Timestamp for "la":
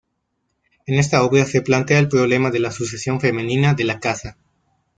2.57-2.71, 3.83-3.99